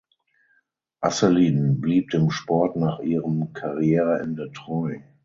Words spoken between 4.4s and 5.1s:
treu.